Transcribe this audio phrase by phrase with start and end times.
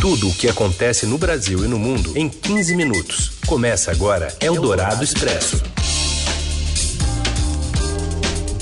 [0.00, 3.32] Tudo o que acontece no Brasil e no mundo em 15 minutos.
[3.46, 5.62] Começa agora Eldorado Expresso.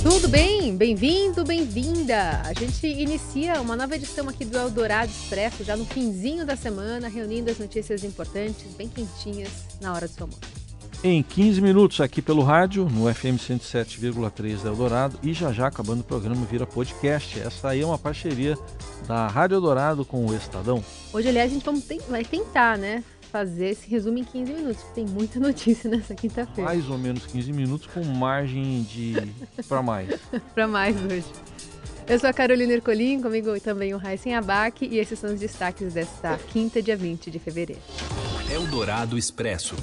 [0.03, 0.77] Tudo bem?
[0.77, 2.43] Bem-vindo, bem-vinda!
[2.45, 7.07] A gente inicia uma nova edição aqui do Eldorado Expresso, já no finzinho da semana,
[7.07, 10.58] reunindo as notícias importantes, bem quentinhas, na hora do seu almoço.
[11.03, 16.01] Em 15 minutos aqui pelo rádio, no FM 107,3 da Eldorado e já já acabando
[16.01, 17.39] o programa vira podcast.
[17.39, 18.59] Essa aí é uma parceria
[19.07, 20.85] da Rádio Eldorado com o Estadão.
[21.13, 21.65] Hoje, aliás, a gente
[22.09, 23.05] vai tentar, né?
[23.31, 26.69] Fazer esse resumo em 15 minutos, porque tem muita notícia nessa quinta-feira.
[26.69, 29.15] Mais ou menos 15 minutos com margem de
[29.69, 30.19] para mais.
[30.53, 31.27] para mais hoje.
[32.09, 35.93] Eu sou a Carolina Ercolim, comigo também o Raíssen Abac e esses são os destaques
[35.93, 37.83] desta quinta, dia 20 de fevereiro.
[38.51, 39.77] Eldorado Expresso.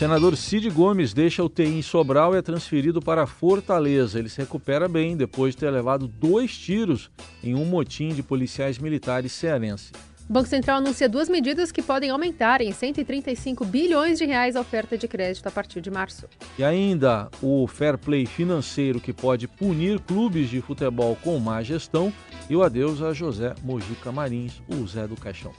[0.00, 4.18] Senador Cid Gomes deixa o TI em Sobral e é transferido para Fortaleza.
[4.18, 7.10] Ele se recupera bem depois de ter levado dois tiros
[7.44, 9.92] em um motim de policiais militares cearense.
[10.26, 14.62] O Banco Central anuncia duas medidas que podem aumentar em 135 bilhões de reais a
[14.62, 16.26] oferta de crédito a partir de março.
[16.58, 22.10] E ainda o fair play financeiro que pode punir clubes de futebol com má gestão
[22.48, 25.52] e o adeus a José Mojica Marins, o Zé do Caixão.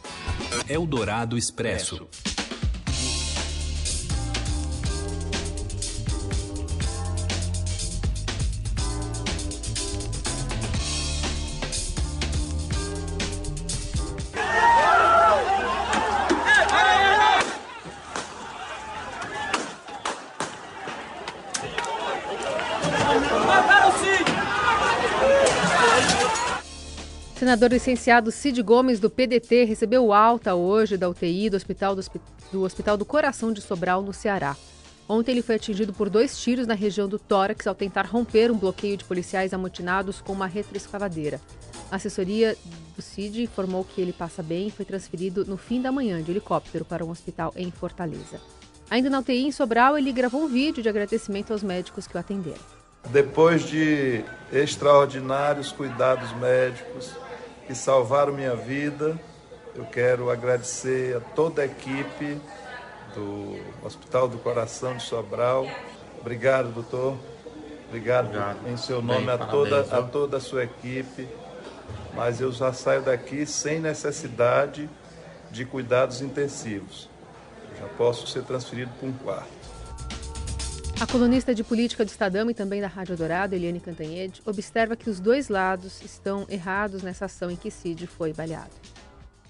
[0.67, 2.07] Eldorado Expresso.
[27.61, 32.01] Senador licenciado Cid Gomes, do PDT, recebeu alta hoje da UTI do Hospital do,
[32.51, 34.55] do Hospital do Coração de Sobral, no Ceará.
[35.07, 38.57] Ontem ele foi atingido por dois tiros na região do tórax ao tentar romper um
[38.57, 41.39] bloqueio de policiais amotinados com uma retroescavadeira.
[41.91, 42.57] A assessoria
[42.95, 46.31] do CID informou que ele passa bem e foi transferido no fim da manhã de
[46.31, 48.41] helicóptero para um hospital em Fortaleza.
[48.89, 52.19] Ainda na UTI em Sobral, ele gravou um vídeo de agradecimento aos médicos que o
[52.19, 52.81] atenderam.
[53.11, 57.11] Depois de extraordinários cuidados médicos,
[57.67, 59.19] que salvaram minha vida.
[59.73, 62.39] Eu quero agradecer a toda a equipe
[63.15, 65.65] do Hospital do Coração de Sobral.
[66.19, 67.17] Obrigado, doutor.
[67.87, 68.69] Obrigado, Obrigado.
[68.69, 71.27] em seu nome Bem, a, toda, a toda a sua equipe.
[72.13, 74.89] Mas eu já saio daqui sem necessidade
[75.49, 77.09] de cuidados intensivos.
[77.71, 79.61] Eu já posso ser transferido para um quarto.
[81.01, 85.09] A colunista de política do Estadão e também da Rádio Dourado, Eliane Cantanhede, observa que
[85.09, 88.69] os dois lados estão errados nessa ação em que Cid foi baleado.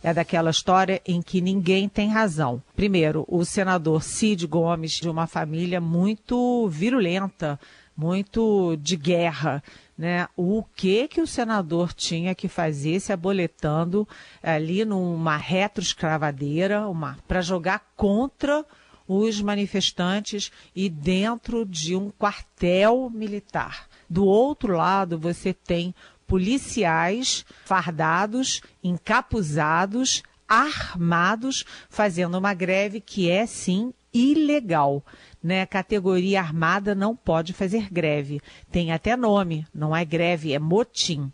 [0.02, 2.64] É daquela história em que ninguém tem razão.
[2.74, 7.60] Primeiro, o senador Cid Gomes, de uma família muito virulenta,
[7.98, 9.62] muito de guerra,
[9.98, 10.30] né?
[10.38, 14.08] O que que o senador tinha que fazer se aboletando
[14.42, 16.86] ali numa retroescravadeira,
[17.28, 18.66] para jogar contra
[19.12, 23.90] os manifestantes e dentro de um quartel militar.
[24.10, 25.94] Do outro lado, você tem
[26.26, 35.04] policiais fardados, encapuzados, armados, fazendo uma greve que é sim ilegal.
[35.44, 35.66] Né?
[35.66, 38.40] Categoria armada não pode fazer greve.
[38.72, 41.32] Tem até nome, não é greve, é motim.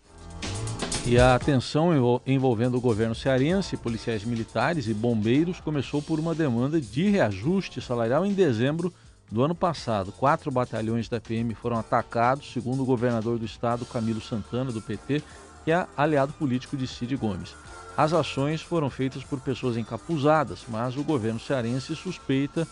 [1.10, 6.82] E a tensão envolvendo o governo cearense, policiais militares e bombeiros começou por uma demanda
[6.82, 8.94] de reajuste salarial em dezembro
[9.32, 10.12] do ano passado.
[10.12, 15.24] Quatro batalhões da PM foram atacados, segundo o governador do estado, Camilo Santana, do PT,
[15.64, 17.56] que é aliado político de Cid Gomes.
[17.96, 22.68] As ações foram feitas por pessoas encapuzadas, mas o governo cearense suspeita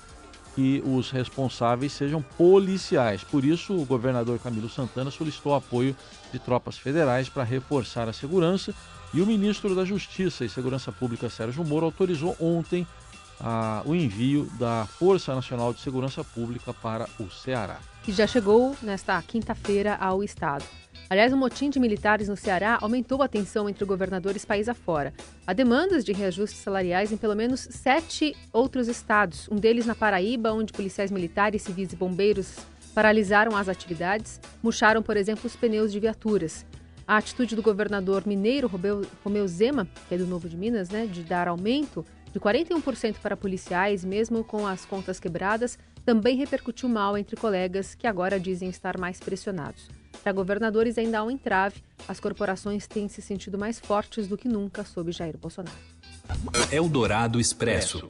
[0.56, 3.24] que os responsáveis sejam policiais.
[3.24, 5.96] Por isso, o governador Camilo Santana solicitou apoio
[6.32, 8.74] de tropas federais para reforçar a segurança
[9.14, 12.88] e o ministro da Justiça e Segurança Pública, Sérgio Moro, autorizou ontem
[13.40, 17.80] ah, o envio da Força Nacional de Segurança Pública para o Ceará.
[18.04, 20.66] Que já chegou nesta quinta-feira ao estado.
[21.08, 25.14] Aliás, o motim de militares no Ceará aumentou a tensão entre governadores país afora.
[25.46, 30.52] Há demandas de reajustes salariais em pelo menos sete outros estados, um deles na Paraíba,
[30.52, 32.56] onde policiais militares, civis e bombeiros
[32.96, 36.66] paralisaram as atividades, murcharam, por exemplo, os pneus de viaturas.
[37.08, 38.68] A atitude do governador mineiro
[39.24, 42.04] Romeu Zema, que é do Novo de Minas, né, de dar aumento
[42.36, 48.06] de 41% para policiais, mesmo com as contas quebradas, também repercutiu mal entre colegas que
[48.06, 49.88] agora dizem estar mais pressionados.
[50.22, 51.82] Para governadores ainda há um entrave.
[52.06, 55.78] As corporações têm se sentido mais fortes do que nunca sob Jair Bolsonaro.
[56.70, 58.10] Eldorado Expresso.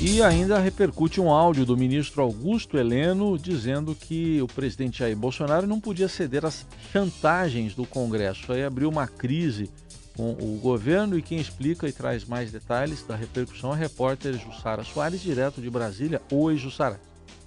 [0.00, 5.66] E ainda repercute um áudio do ministro Augusto Heleno dizendo que o presidente Jair Bolsonaro
[5.66, 8.50] não podia ceder às chantagens do Congresso.
[8.50, 9.70] Aí abriu uma crise
[10.16, 14.38] com o governo e quem explica e traz mais detalhes da repercussão é a repórter
[14.38, 16.22] Jussara Soares, direto de Brasília.
[16.32, 16.98] Oi, Jussara.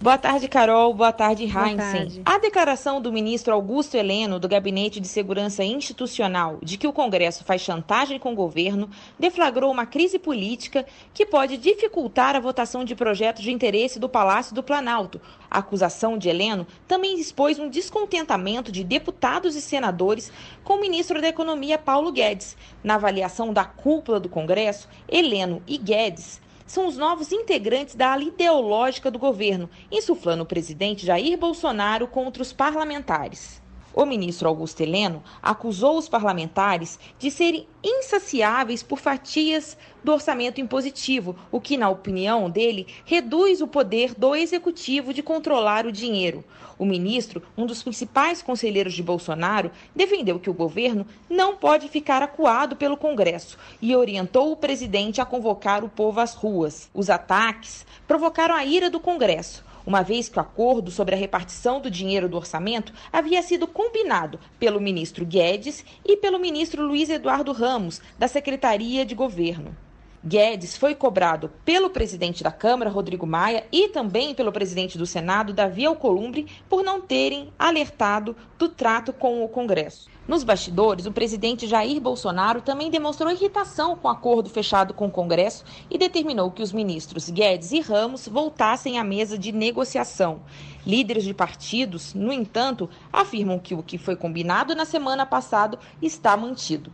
[0.01, 0.93] Boa tarde, Carol.
[0.93, 2.21] Boa tarde, Heinzen.
[2.23, 7.43] A declaração do ministro Augusto Heleno, do Gabinete de Segurança Institucional, de que o Congresso
[7.43, 12.95] faz chantagem com o governo, deflagrou uma crise política que pode dificultar a votação de
[12.95, 15.19] projetos de interesse do Palácio do Planalto.
[15.51, 20.31] A acusação de Heleno também expôs um descontentamento de deputados e senadores
[20.63, 22.55] com o ministro da Economia, Paulo Guedes.
[22.81, 28.23] Na avaliação da cúpula do Congresso, Heleno e Guedes são os novos integrantes da ala
[28.23, 33.58] ideológica do governo, insuflando o presidente Jair Bolsonaro contra os parlamentares.
[33.99, 41.35] O ministro Augusto Heleno acusou os parlamentares de serem insaciáveis por fatias do orçamento impositivo,
[41.51, 46.45] o que, na opinião dele, reduz o poder do executivo de controlar o dinheiro.
[46.77, 52.23] O ministro, um dos principais conselheiros de Bolsonaro, defendeu que o governo não pode ficar
[52.23, 56.89] acuado pelo Congresso e orientou o presidente a convocar o povo às ruas.
[56.93, 61.79] Os ataques provocaram a ira do Congresso uma vez que o acordo sobre a repartição
[61.81, 67.51] do dinheiro do orçamento havia sido combinado pelo ministro Guedes e pelo ministro Luiz Eduardo
[67.51, 69.75] Ramos, da Secretaria de Governo.
[70.23, 75.53] Guedes foi cobrado pelo presidente da Câmara, Rodrigo Maia, e também pelo presidente do Senado,
[75.53, 80.09] Davi Alcolumbre, por não terem alertado do trato com o Congresso.
[80.27, 85.11] Nos bastidores, o presidente Jair Bolsonaro também demonstrou irritação com o acordo fechado com o
[85.11, 90.41] Congresso e determinou que os ministros Guedes e Ramos voltassem à mesa de negociação.
[90.85, 96.35] Líderes de partidos, no entanto, afirmam que o que foi combinado na semana passada está
[96.35, 96.91] mantido.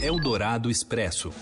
[0.00, 1.32] Eldorado Expresso.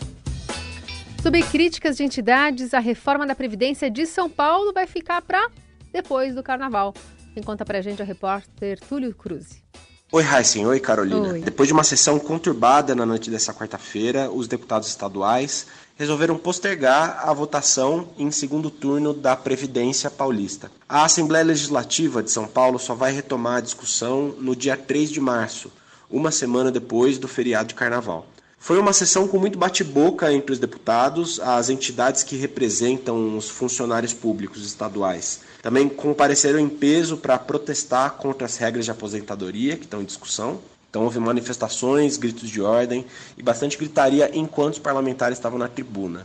[1.22, 5.48] Sob críticas de entidades, a reforma da Previdência de São Paulo vai ficar para
[5.92, 6.92] depois do Carnaval.
[7.32, 9.62] Quem conta para a gente é o repórter Túlio Cruz.
[10.10, 10.66] Oi, Heisen.
[10.66, 11.34] Oi, Carolina.
[11.34, 11.40] Oi.
[11.40, 17.32] Depois de uma sessão conturbada na noite dessa quarta-feira, os deputados estaduais resolveram postergar a
[17.32, 20.72] votação em segundo turno da Previdência Paulista.
[20.88, 25.20] A Assembleia Legislativa de São Paulo só vai retomar a discussão no dia 3 de
[25.20, 25.70] março,
[26.10, 28.26] uma semana depois do feriado de Carnaval.
[28.62, 34.14] Foi uma sessão com muito bate-boca entre os deputados, as entidades que representam os funcionários
[34.14, 35.40] públicos estaduais.
[35.60, 40.60] Também compareceram em peso para protestar contra as regras de aposentadoria que estão em discussão.
[40.88, 43.04] Então houve manifestações, gritos de ordem
[43.36, 46.24] e bastante gritaria enquanto os parlamentares estavam na tribuna.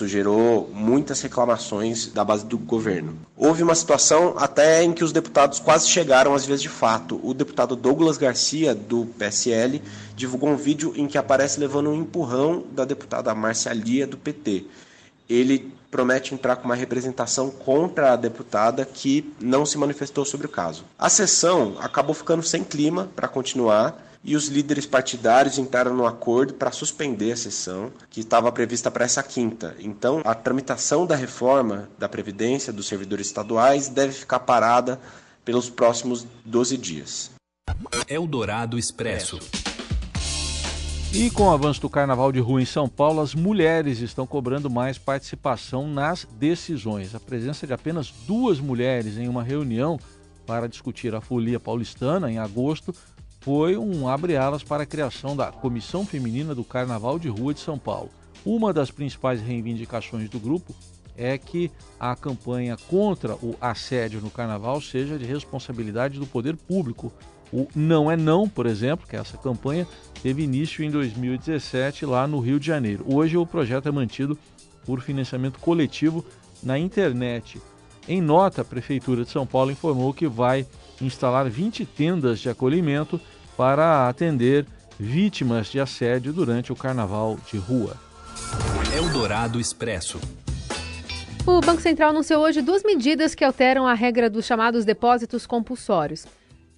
[0.00, 3.18] Isso gerou muitas reclamações da base do governo.
[3.36, 7.20] Houve uma situação até em que os deputados quase chegaram às vias de fato.
[7.22, 9.82] O deputado Douglas Garcia, do PSL,
[10.16, 14.64] divulgou um vídeo em que aparece levando um empurrão da deputada Márcia Lia, do PT.
[15.28, 20.50] Ele promete entrar com uma representação contra a deputada que não se manifestou sobre o
[20.50, 20.82] caso.
[20.98, 26.54] A sessão acabou ficando sem clima para continuar e os líderes partidários entraram no acordo
[26.54, 29.74] para suspender a sessão que estava prevista para essa quinta.
[29.78, 35.00] Então, a tramitação da reforma da Previdência dos servidores estaduais deve ficar parada
[35.44, 37.30] pelos próximos 12 dias.
[38.08, 39.38] Eldorado Expresso.
[41.12, 44.70] E com o avanço do carnaval de rua em São Paulo, as mulheres estão cobrando
[44.70, 47.16] mais participação nas decisões.
[47.16, 49.98] A presença de apenas duas mulheres em uma reunião
[50.46, 52.94] para discutir a folia paulistana em agosto
[53.40, 57.78] foi um abre-alas para a criação da Comissão Feminina do Carnaval de Rua de São
[57.78, 58.10] Paulo.
[58.44, 60.74] Uma das principais reivindicações do grupo
[61.16, 67.12] é que a campanha contra o assédio no carnaval seja de responsabilidade do poder público.
[67.52, 69.86] O Não é Não, por exemplo, que é essa campanha,
[70.22, 73.04] teve início em 2017 lá no Rio de Janeiro.
[73.06, 74.38] Hoje o projeto é mantido
[74.84, 76.24] por financiamento coletivo
[76.62, 77.60] na internet.
[78.08, 80.66] Em nota, a Prefeitura de São Paulo informou que vai
[81.00, 83.20] instalar 20 tendas de acolhimento
[83.56, 84.66] para atender
[84.98, 87.96] vítimas de assédio durante o carnaval de rua.
[88.94, 90.20] Eldorado Expresso.
[91.46, 96.26] O Banco Central anunciou hoje duas medidas que alteram a regra dos chamados depósitos compulsórios.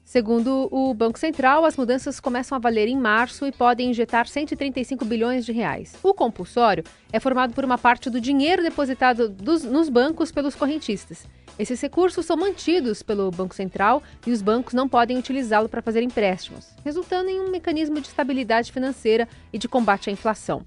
[0.05, 5.05] Segundo o Banco Central, as mudanças começam a valer em março e podem injetar 135
[5.05, 5.95] bilhões de reais.
[6.03, 11.27] O compulsório é formado por uma parte do dinheiro depositado dos, nos bancos pelos correntistas.
[11.59, 16.03] Esses recursos são mantidos pelo Banco Central e os bancos não podem utilizá-lo para fazer
[16.03, 20.65] empréstimos, resultando em um mecanismo de estabilidade financeira e de combate à inflação.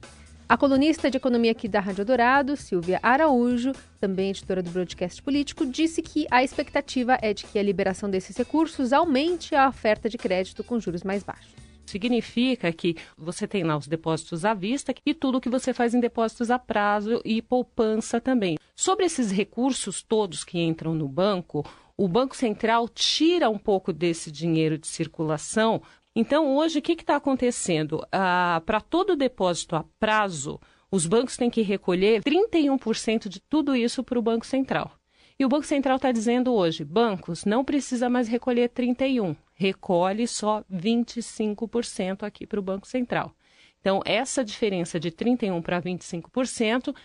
[0.47, 5.65] A colunista de economia aqui da Rádio Dourado, Silvia Araújo, também editora do broadcast político,
[5.65, 10.19] disse que a expectativa é de que a liberação desses recursos aumente a oferta de
[10.19, 11.51] crédito com juros mais baixos.
[11.87, 15.99] Significa que você tem lá os depósitos à vista e tudo que você faz em
[15.99, 18.55] depósitos a prazo e poupança também.
[18.75, 21.65] Sobre esses recursos todos que entram no banco,
[21.97, 25.81] o Banco Central tira um pouco desse dinheiro de circulação.
[26.15, 28.05] Então, hoje, o que está acontecendo?
[28.11, 34.01] Ah, Para todo depósito a prazo, os bancos têm que recolher 31% de tudo isso
[34.01, 34.93] para o Banco Central.
[35.37, 40.63] E o Banco Central está dizendo hoje, bancos, não precisa mais recolher 31, recolhe só
[40.71, 43.35] 25% aqui para o Banco Central.
[43.81, 46.95] Então, essa diferença de 31 para 25%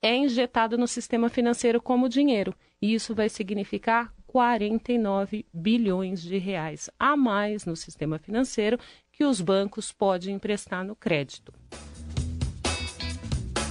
[0.00, 2.54] é injetada no sistema financeiro como dinheiro.
[2.80, 8.78] E isso vai significar 49 bilhões de reais a mais no sistema financeiro
[9.10, 11.52] que os bancos podem emprestar no crédito.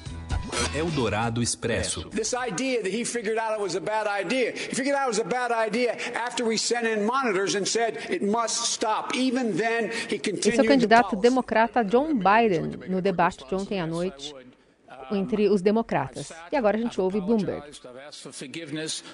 [0.76, 2.08] Eldorado Expresso.
[2.12, 4.52] This idea that he figured out it was a bad idea.
[4.52, 7.98] He figured out it was a bad idea after we sent in monitors and said
[8.08, 9.16] it must stop.
[9.16, 13.82] Even then, he continued Esse é o candidato democrata John Biden no debate de ontem
[13.82, 14.32] à noite
[15.16, 16.32] entre os democratas.
[16.52, 17.64] E agora a gente ouve Bloomberg.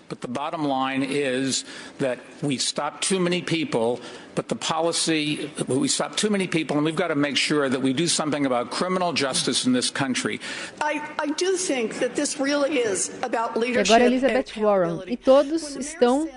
[0.09, 1.65] But the bottom line is
[1.99, 3.99] that we stop too many people,
[4.35, 7.81] but the policy, we stop too many people, and we've got to make sure that
[7.81, 10.39] we do something about criminal justice in this country.
[10.81, 13.89] I, I do think that this really is about leadership.
[13.89, 15.01] E agora Elizabeth Warren.
[15.07, 16.27] E todos estão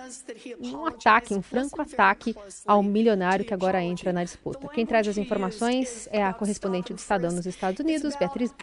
[0.60, 2.34] um ataque, um franco ataque
[2.66, 4.68] ao milionário que agora entra na disputa.
[4.68, 8.54] Quem traz as informações é a correspondente do Estadão nos Estados Unidos, Beatriz.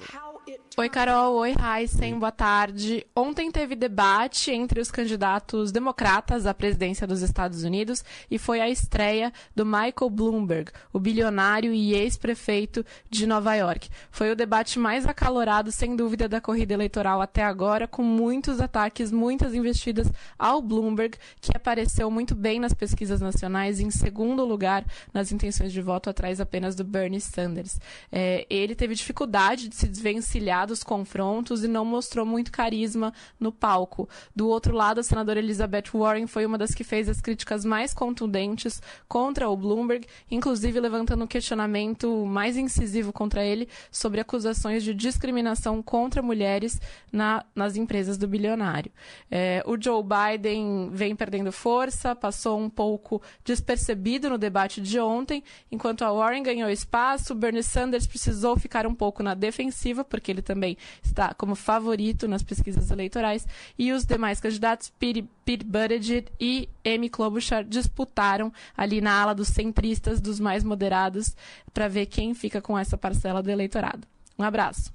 [0.80, 1.38] Oi, Carol.
[1.38, 2.20] Oi, Heisen.
[2.20, 3.04] Boa tarde.
[3.16, 8.70] Ontem teve debate entre os candidatos democratas à presidência dos Estados Unidos e foi a
[8.70, 13.90] estreia do Michael Bloomberg, o bilionário e ex-prefeito de Nova York.
[14.12, 19.12] Foi o debate mais acalorado, sem dúvida, da corrida eleitoral até agora, com muitos ataques,
[19.12, 20.08] muitas investidas
[20.38, 25.82] ao Bloomberg, que apareceu muito bem nas pesquisas nacionais, em segundo lugar nas intenções de
[25.82, 27.80] voto, atrás apenas do Bernie Sanders.
[28.12, 33.52] É, ele teve dificuldade de se desvencilhar dos confrontos e não mostrou muito carisma no
[33.52, 34.08] palco.
[34.36, 37.94] Do outro lado, a senadora Elizabeth Warren foi uma das que fez as críticas mais
[37.94, 44.94] contundentes contra o Bloomberg, inclusive levantando um questionamento mais incisivo contra ele sobre acusações de
[44.94, 46.80] discriminação contra mulheres
[47.12, 48.92] na, nas empresas do bilionário.
[49.32, 55.44] É, o Joe Biden vem perdendo força, passou um pouco despercebido no debate de ontem,
[55.72, 60.42] enquanto a Warren ganhou espaço, Bernie Sanders precisou ficar um pouco na defensiva, porque ele
[60.42, 60.57] também
[61.04, 63.48] está como favorito nas pesquisas eleitorais,
[63.78, 69.50] e os demais candidatos, Pete, Pete Buttigieg e Amy Klobuchar, disputaram ali na ala dos
[69.50, 71.36] centristas, dos mais moderados,
[71.74, 74.08] para ver quem fica com essa parcela do eleitorado.
[74.38, 74.94] Um abraço.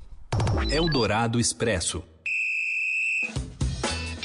[0.70, 2.02] Eldorado Expresso.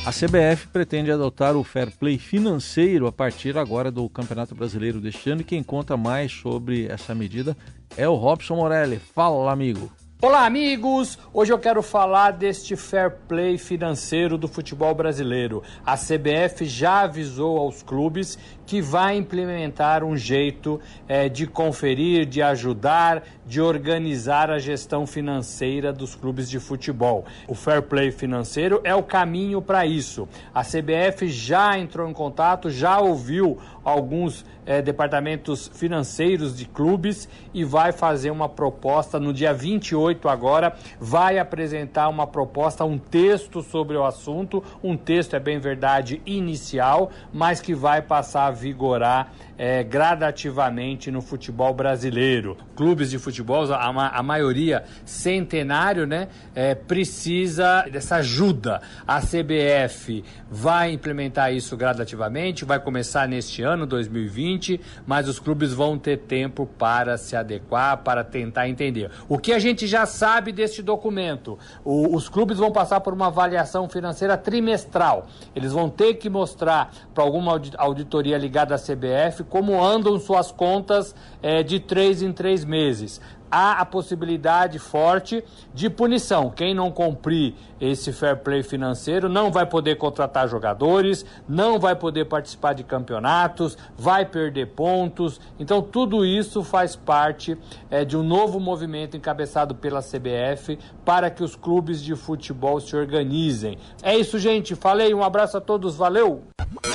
[0.07, 5.29] A CBF pretende adotar o fair play financeiro a partir agora do Campeonato Brasileiro deste
[5.29, 7.57] ano e quem conta mais sobre essa medida
[7.97, 8.99] é o Robson Morelli.
[8.99, 9.91] Fala, amigo.
[10.19, 11.19] Olá, amigos!
[11.31, 15.61] Hoje eu quero falar deste fair play financeiro do futebol brasileiro.
[15.85, 18.35] A CBF já avisou aos clubes
[18.67, 25.93] que vai implementar um jeito é, de conferir, de ajudar, de organizar a gestão financeira
[25.93, 27.25] dos clubes de futebol.
[27.47, 30.27] O fair play financeiro é o caminho para isso.
[30.53, 37.63] A CBF já entrou em contato, já ouviu alguns é, departamentos financeiros de clubes e
[37.63, 43.95] vai fazer uma proposta no dia 28 agora, vai apresentar uma proposta, um texto sobre
[43.95, 49.83] o assunto, um texto é bem verdade inicial, mas que vai passar a vigorar é,
[49.83, 52.57] gradativamente no futebol brasileiro.
[52.75, 58.81] Clubes de futebol, a, a maioria centenário, né, é, precisa dessa ajuda.
[59.07, 65.97] A CBF vai implementar isso gradativamente, vai começar neste ano, 2020, mas os clubes vão
[65.97, 69.09] ter tempo para se adequar, para tentar entender.
[69.27, 71.57] O que a gente já sabe deste documento?
[71.83, 75.27] O, os clubes vão passar por uma avaliação financeira trimestral.
[75.55, 81.13] Eles vão ter que mostrar para alguma auditoria ligada à CBF como andam suas contas
[81.43, 83.19] é, de três em três meses.
[83.51, 86.49] Há a possibilidade forte de punição.
[86.49, 92.25] Quem não cumprir esse fair play financeiro não vai poder contratar jogadores, não vai poder
[92.25, 95.39] participar de campeonatos, vai perder pontos.
[95.59, 97.57] Então, tudo isso faz parte
[97.89, 102.95] é, de um novo movimento encabeçado pela CBF para que os clubes de futebol se
[102.95, 103.77] organizem.
[104.01, 104.75] É isso, gente.
[104.75, 106.43] Falei, um abraço a todos, valeu!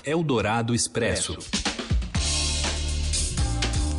[0.05, 1.37] Eldorado Expresso.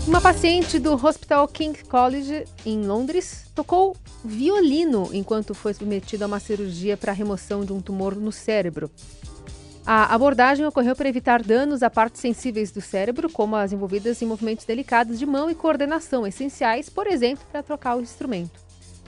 [0.06, 6.42] Uma paciente do Hospital King College, em Londres, tocou violino enquanto foi submetida a uma
[6.42, 8.92] cirurgia para remoção de um tumor no cérebro.
[9.86, 14.26] A abordagem ocorreu para evitar danos a partes sensíveis do cérebro, como as envolvidas em
[14.26, 18.62] movimentos delicados de mão e coordenação, essenciais, por exemplo, para trocar o instrumento.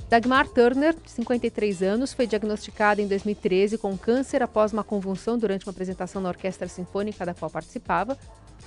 [0.09, 5.65] Dagmar Turner, de 53 anos, foi diagnosticada em 2013 com câncer após uma convulsão durante
[5.65, 8.17] uma apresentação na orquestra sinfônica da qual participava.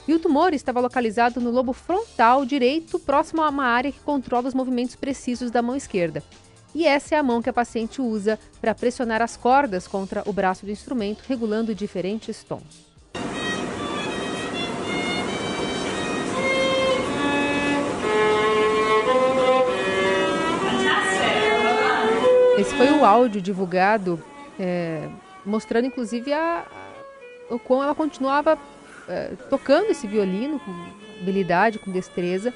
[0.07, 4.49] E o tumor estava localizado no lobo frontal direito, próximo a uma área que controla
[4.49, 6.23] os movimentos precisos da mão esquerda.
[6.75, 10.33] E essa é a mão que a paciente usa para pressionar as cordas contra o
[10.33, 12.89] braço do instrumento, regulando diferentes tons.
[22.59, 24.23] Esse foi o áudio divulgado,
[24.59, 25.09] é,
[25.47, 26.67] mostrando inclusive a,
[27.49, 28.59] o quão ela continuava
[29.09, 30.73] é, tocando esse violino com
[31.21, 32.53] habilidade, com destreza,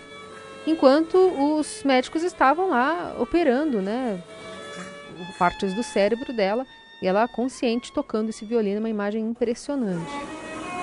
[0.67, 4.23] enquanto os médicos estavam lá operando, né,
[5.39, 6.67] partes do cérebro dela,
[7.01, 10.13] e ela consciente tocando esse violino, uma imagem impressionante.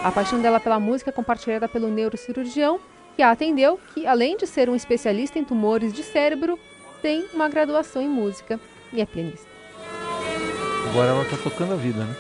[0.04, 2.80] A paixão dela pela música é compartilhada pelo neurocirurgião,
[3.16, 6.60] que a atendeu, que além de ser um especialista em tumores de cérebro,
[7.02, 8.60] tem uma graduação em música
[8.92, 9.48] e é pianista.
[10.90, 12.16] Agora ela tá tocando a vida, né?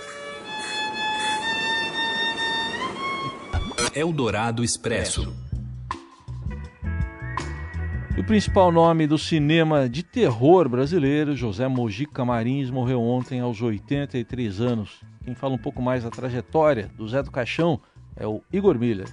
[3.95, 5.33] Eldorado Expresso.
[8.15, 13.61] E o principal nome do cinema de terror brasileiro, José Mojica Marins, morreu ontem aos
[13.61, 15.01] 83 anos.
[15.23, 17.79] Quem fala um pouco mais da trajetória do Zé do Caixão
[18.15, 19.07] é o Igor Miller.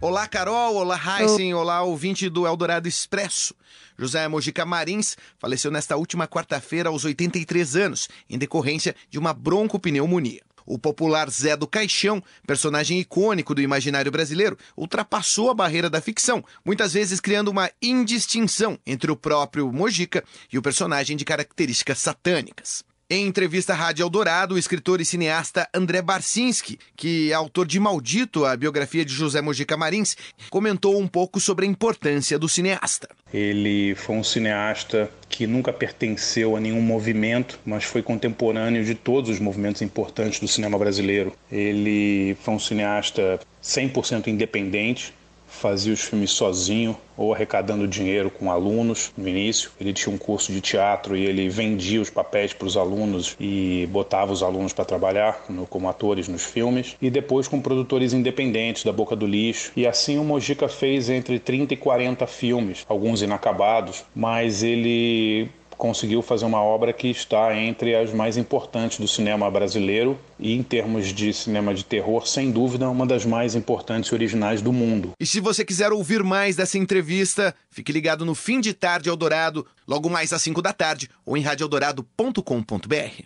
[0.00, 0.76] Olá, Carol.
[0.76, 1.52] Olá, Heisen.
[1.54, 3.54] Olá, ouvinte do Eldorado Expresso.
[3.98, 10.47] José Mojica Marins faleceu nesta última quarta-feira aos 83 anos, em decorrência de uma broncopneumonia.
[10.70, 16.44] O popular Zé do Caixão, personagem icônico do imaginário brasileiro, ultrapassou a barreira da ficção,
[16.62, 22.84] muitas vezes criando uma indistinção entre o próprio Mojica e o personagem de características satânicas.
[23.10, 27.80] Em entrevista à Rádio Eldorado, o escritor e cineasta André Barcinski, que é autor de
[27.80, 30.14] Maldito, a biografia de José Mojica Marins,
[30.50, 33.08] comentou um pouco sobre a importância do cineasta.
[33.32, 39.30] Ele foi um cineasta que nunca pertenceu a nenhum movimento, mas foi contemporâneo de todos
[39.30, 41.32] os movimentos importantes do cinema brasileiro.
[41.50, 45.14] Ele foi um cineasta 100% independente,
[45.48, 49.70] fazia os filmes sozinho ou arrecadando dinheiro com alunos no início.
[49.80, 53.88] Ele tinha um curso de teatro e ele vendia os papéis para os alunos e
[53.90, 56.96] botava os alunos para trabalhar no, como atores nos filmes.
[57.02, 59.72] E depois com produtores independentes da Boca do Lixo.
[59.74, 65.48] E assim o Mojica fez entre 30 e 40 filmes, alguns inacabados, mas ele
[65.78, 70.62] conseguiu fazer uma obra que está entre as mais importantes do cinema brasileiro e, em
[70.62, 75.12] termos de cinema de terror, sem dúvida, uma das mais importantes e originais do mundo.
[75.18, 79.64] E se você quiser ouvir mais dessa entrevista, fique ligado no Fim de Tarde Eldorado,
[79.86, 83.22] logo mais às 5 da tarde, ou em radioeldorado.com.br.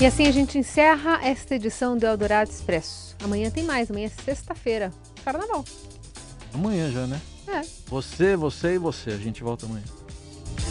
[0.00, 3.16] E assim a gente encerra esta edição do Eldorado Expresso.
[3.22, 4.92] Amanhã tem mais, amanhã é sexta-feira,
[5.24, 5.64] carnaval.
[6.54, 7.20] Amanhã já, né?
[7.48, 7.62] É.
[7.86, 9.10] Você, você e você.
[9.10, 9.84] A gente volta amanhã.